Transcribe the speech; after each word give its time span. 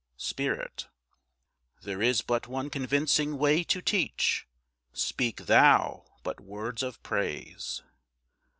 Spirit. 0.17 0.87
There 1.83 2.01
is 2.01 2.23
but 2.23 2.47
one 2.47 2.71
convincing 2.71 3.37
way 3.37 3.63
to 3.65 3.81
teach. 3.83 4.47
Speak 4.93 5.45
thou 5.45 6.05
but 6.23 6.39
words 6.39 6.81
of 6.81 7.03
praise. 7.03 7.83